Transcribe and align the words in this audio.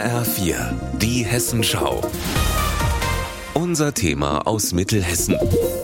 HR4, 0.00 0.56
die 0.96 1.26
Hessenschau. 1.26 2.00
Unser 3.52 3.92
Thema 3.92 4.46
aus 4.46 4.72
Mittelhessen. 4.72 5.36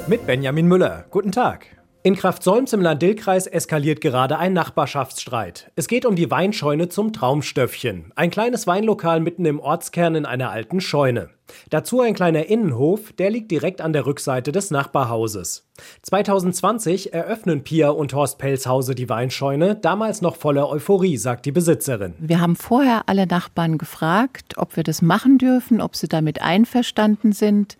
Mit 0.06 0.26
Benjamin 0.26 0.66
Müller. 0.66 1.04
Guten 1.10 1.32
Tag. 1.32 1.75
In 2.06 2.14
Kraft-Solms 2.14 2.72
im 2.72 2.82
Land-Dill-Kreis 2.82 3.48
eskaliert 3.48 4.00
gerade 4.00 4.38
ein 4.38 4.52
Nachbarschaftsstreit. 4.52 5.72
Es 5.74 5.88
geht 5.88 6.06
um 6.06 6.14
die 6.14 6.30
Weinscheune 6.30 6.88
zum 6.88 7.12
Traumstöffchen. 7.12 8.12
Ein 8.14 8.30
kleines 8.30 8.68
Weinlokal 8.68 9.18
mitten 9.18 9.44
im 9.44 9.58
Ortskern 9.58 10.14
in 10.14 10.24
einer 10.24 10.50
alten 10.50 10.80
Scheune. 10.80 11.30
Dazu 11.68 12.00
ein 12.00 12.14
kleiner 12.14 12.46
Innenhof, 12.46 13.12
der 13.12 13.30
liegt 13.30 13.50
direkt 13.50 13.80
an 13.80 13.92
der 13.92 14.06
Rückseite 14.06 14.52
des 14.52 14.70
Nachbarhauses. 14.70 15.66
2020 16.02 17.12
eröffnen 17.12 17.64
Pia 17.64 17.88
und 17.88 18.14
Horst 18.14 18.38
Pelzhause 18.38 18.94
die 18.94 19.08
Weinscheune, 19.08 19.74
damals 19.74 20.22
noch 20.22 20.36
voller 20.36 20.68
Euphorie, 20.70 21.16
sagt 21.16 21.44
die 21.44 21.50
Besitzerin. 21.52 22.14
Wir 22.20 22.40
haben 22.40 22.54
vorher 22.54 23.08
alle 23.08 23.26
Nachbarn 23.26 23.78
gefragt, 23.78 24.54
ob 24.58 24.76
wir 24.76 24.84
das 24.84 25.02
machen 25.02 25.38
dürfen, 25.38 25.80
ob 25.80 25.96
sie 25.96 26.06
damit 26.06 26.40
einverstanden 26.40 27.32
sind. 27.32 27.76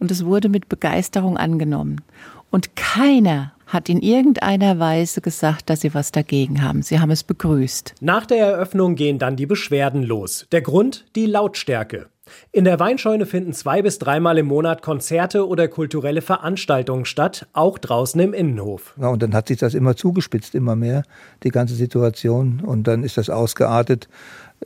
Und 0.00 0.10
es 0.10 0.24
wurde 0.24 0.48
mit 0.48 0.68
Begeisterung 0.68 1.36
angenommen. 1.36 2.00
Und 2.50 2.74
keiner 2.74 3.52
hat 3.70 3.88
in 3.88 4.00
irgendeiner 4.00 4.78
Weise 4.78 5.20
gesagt, 5.20 5.70
dass 5.70 5.80
sie 5.80 5.94
was 5.94 6.12
dagegen 6.12 6.62
haben. 6.62 6.82
Sie 6.82 7.00
haben 7.00 7.10
es 7.10 7.24
begrüßt. 7.24 7.94
Nach 8.00 8.26
der 8.26 8.38
Eröffnung 8.46 8.94
gehen 8.94 9.18
dann 9.18 9.36
die 9.36 9.46
Beschwerden 9.46 10.02
los. 10.02 10.46
Der 10.52 10.60
Grund 10.60 11.06
die 11.16 11.26
Lautstärke. 11.26 12.08
In 12.52 12.64
der 12.64 12.78
Weinscheune 12.80 13.26
finden 13.26 13.52
zwei 13.52 13.82
bis 13.82 13.98
dreimal 13.98 14.38
im 14.38 14.46
Monat 14.46 14.82
Konzerte 14.82 15.46
oder 15.46 15.68
kulturelle 15.68 16.22
Veranstaltungen 16.22 17.04
statt, 17.04 17.46
auch 17.52 17.78
draußen 17.78 18.20
im 18.20 18.32
Innenhof. 18.32 18.94
Ja, 19.00 19.08
und 19.08 19.22
dann 19.22 19.34
hat 19.34 19.48
sich 19.48 19.58
das 19.58 19.74
immer 19.74 19.96
zugespitzt, 19.96 20.54
immer 20.54 20.76
mehr, 20.76 21.02
die 21.42 21.50
ganze 21.50 21.74
Situation. 21.74 22.60
Und 22.64 22.86
dann 22.86 23.04
ist 23.04 23.16
das 23.16 23.30
ausgeartet 23.30 24.08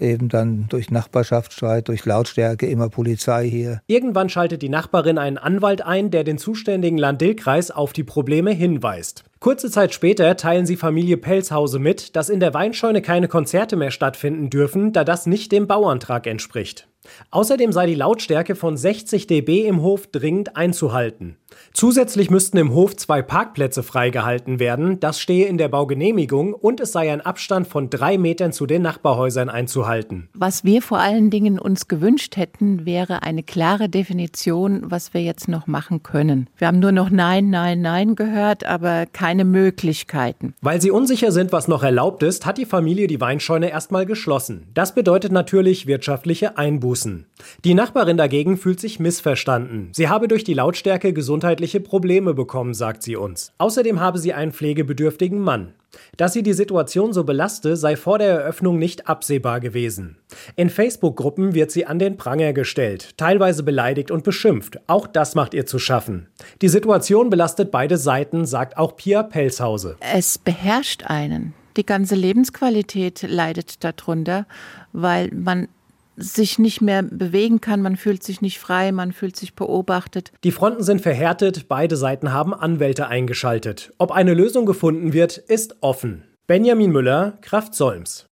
eben 0.00 0.28
dann 0.28 0.66
durch 0.68 0.90
Nachbarschaftsstreit, 0.90 1.88
durch 1.88 2.04
Lautstärke, 2.04 2.66
immer 2.66 2.88
Polizei 2.88 3.48
hier. 3.48 3.80
Irgendwann 3.87 4.28
schaltet 4.28 4.62
die 4.62 4.68
Nachbarin 4.68 5.18
einen 5.18 5.38
Anwalt 5.38 5.82
ein, 5.82 6.10
der 6.10 6.24
den 6.24 6.38
zuständigen 6.38 6.99
Land-Dill-Kreis 6.99 7.71
auf 7.71 7.93
die 7.93 8.04
Probleme 8.04 8.51
hinweist. 8.51 9.24
Kurze 9.40 9.71
Zeit 9.71 9.93
später 9.93 10.37
teilen 10.37 10.66
sie 10.66 10.76
Familie 10.76 11.16
Pelzhause 11.16 11.78
mit, 11.78 12.16
dass 12.16 12.28
in 12.28 12.40
der 12.40 12.54
Weinscheune 12.54 13.02
keine 13.02 13.28
Konzerte 13.28 13.76
mehr 13.76 13.90
stattfinden 13.90 14.51
dürfen, 14.51 14.93
da 14.93 15.04
das 15.04 15.26
nicht 15.26 15.52
dem 15.52 15.66
Bauantrag 15.66 16.26
entspricht. 16.26 16.88
Außerdem 17.30 17.73
sei 17.73 17.87
die 17.87 17.95
Lautstärke 17.95 18.55
von 18.55 18.77
60 18.77 19.27
dB 19.27 19.66
im 19.66 19.83
Hof 19.83 20.07
dringend 20.07 20.57
einzuhalten. 20.57 21.37
Zusätzlich 21.73 22.30
müssten 22.30 22.57
im 22.57 22.73
Hof 22.73 22.97
zwei 22.97 23.23
Parkplätze 23.23 23.83
freigehalten 23.83 24.59
werden, 24.59 25.01
das 25.01 25.21
stehe 25.21 25.47
in 25.47 25.59
der 25.59 25.69
Baugenehmigung 25.69 26.55
und 26.55 26.80
es 26.80 26.93
sei 26.93 27.13
ein 27.13 27.21
Abstand 27.21 27.66
von 27.66 27.91
drei 27.91 28.19
Metern 28.19 28.52
zu 28.52 28.66
den 28.66 28.83
Nachbarhäusern 28.83 29.49
einzuhalten. 29.49 30.29
Was 30.35 30.65
wir 30.65 30.83
vor 30.83 30.99
allen 30.99 31.30
Dingen 31.30 31.59
uns 31.59 31.88
gewünscht 31.88 32.37
hätten, 32.37 32.87
wäre 32.87 33.23
eine 33.23 33.43
klare 33.43 33.88
Definition, 33.88 34.83
was 34.85 35.15
wir 35.15 35.23
jetzt 35.23 35.49
noch 35.49 35.66
machen 35.66 36.02
können. 36.02 36.49
Wir 36.57 36.69
haben 36.69 36.79
nur 36.79 36.93
noch 36.93 37.11
Nein, 37.11 37.51
Nein, 37.51 37.80
Nein 37.80 38.15
gehört, 38.15 38.65
aber 38.65 39.07
keine 39.07 39.45
Möglichkeiten. 39.45 40.55
Weil 40.61 40.80
sie 40.80 40.91
unsicher 40.91 41.33
sind, 41.33 41.52
was 41.52 41.68
noch 41.68 41.83
erlaubt 41.83 42.23
ist, 42.23 42.46
hat 42.46 42.59
die 42.59 42.66
Familie 42.66 43.07
die 43.07 43.21
Weinscheune 43.21 43.71
erstmal 43.71 44.07
geschlossen. 44.07 44.68
Das 44.74 44.95
bedeutet 44.95 45.33
natürlich 45.33 45.87
wirtschaftliche 45.87 46.59
Einbußen. 46.59 47.27
Die 47.64 47.74
Nachbarin 47.74 48.16
dagegen 48.16 48.56
fühlt 48.56 48.80
sich 48.80 49.00
missverstanden. 49.00 49.90
Sie 49.92 50.09
habe 50.09 50.28
durch 50.28 50.45
die 50.45 50.54
Lautstärke 50.54 51.12
gesundheitliche 51.12 51.80
Probleme 51.80 52.34
bekommen, 52.34 52.74
sagt 52.74 53.02
sie 53.02 53.16
uns. 53.16 53.52
Außerdem 53.59 54.00
habe 54.00 54.18
sie 54.18 54.32
einen 54.32 54.52
pflegebedürftigen 54.52 55.40
Mann. 55.40 55.74
Dass 56.16 56.32
sie 56.32 56.42
die 56.42 56.52
Situation 56.52 57.12
so 57.12 57.24
belaste, 57.24 57.76
sei 57.76 57.96
vor 57.96 58.18
der 58.18 58.28
Eröffnung 58.28 58.78
nicht 58.78 59.09
absehbar 59.09 59.60
gewesen. 59.60 60.16
In 60.56 60.70
Facebook-Gruppen 60.70 61.54
wird 61.54 61.70
sie 61.70 61.87
an 61.87 61.98
den 61.98 62.16
Pranger 62.16 62.52
gestellt, 62.52 63.16
teilweise 63.16 63.62
beleidigt 63.62 64.10
und 64.10 64.25
beschimpft. 64.25 64.78
Auch 64.87 65.06
das 65.06 65.34
macht 65.34 65.54
ihr 65.54 65.66
zu 65.66 65.78
schaffen. 65.78 66.28
Die 66.62 66.69
Situation 66.69 67.31
belastet 67.31 67.71
beide 67.71 67.97
Seiten, 67.97 68.44
sagt 68.44 68.77
auch 68.77 68.97
Pia 68.97 69.22
Pelzhause. 69.22 69.97
Es 70.00 70.38
beherrscht 70.38 71.04
einen. 71.04 71.54
Die 71.77 71.87
ganze 71.87 72.15
Lebensqualität 72.15 73.22
leidet 73.22 73.83
darunter, 73.83 74.47
weil 74.93 75.31
man 75.33 75.69
sich 76.17 76.59
nicht 76.59 76.81
mehr 76.81 77.03
bewegen 77.03 77.61
kann, 77.61 77.83
man 77.83 77.97
fühlt 77.97 78.23
sich 78.23 78.41
nicht 78.41 78.59
frei, 78.59 78.93
man 78.93 79.13
fühlt 79.13 79.37
sich 79.37 79.55
beobachtet. 79.55 80.33
Die 80.45 80.53
Fronten 80.53 80.83
sind 80.83 81.01
verhärtet, 81.01 81.69
beide 81.69 81.97
Seiten 81.97 82.33
haben 82.33 82.55
Anwälte 82.55 83.09
eingeschaltet. 83.09 83.93
Ob 83.99 84.13
eine 84.13 84.35
Lösung 84.35 84.67
gefunden 84.67 85.13
wird, 85.13 85.39
ist 85.39 85.77
offen. 85.81 86.25
Benjamin 86.47 86.93
Müller, 86.93 87.39
Kraft 87.41 87.75
Solms. 87.75 88.27